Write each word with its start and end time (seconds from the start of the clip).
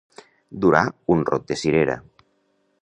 Durar 0.65 0.81
un 1.17 1.21
rot 1.31 1.47
de 1.53 1.59
cirera. 1.65 2.01